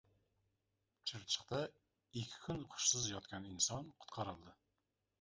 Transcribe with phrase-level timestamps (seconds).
[1.11, 4.61] Chirchiqda ikki kun hushsiz yotgan inson qutqarildi